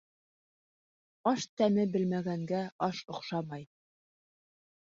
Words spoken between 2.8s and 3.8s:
аш оҡшамай.